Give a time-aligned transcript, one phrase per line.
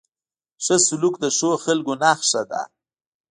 [0.63, 2.61] ښه سلوک د ښو خلکو نښه ده.